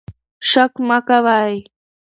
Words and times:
شک 0.49 0.73
مه 0.87 0.97
کوئ. 1.07 1.53